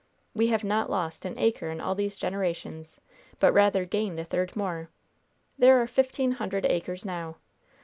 We 0.33 0.47
have 0.47 0.63
not 0.63 0.89
lost 0.89 1.25
an 1.25 1.37
acre 1.37 1.69
in 1.69 1.79
all 1.79 1.93
these 1.93 2.17
generations, 2.17 2.99
but 3.39 3.53
rather 3.53 3.85
gained 3.85 4.17
a 4.19 4.23
third 4.25 4.55
more. 4.55 4.89
There 5.59 5.79
are 5.79 5.85
fifteen 5.85 6.31
hundred 6.31 6.65
acres 6.65 7.05
now. 7.05 7.35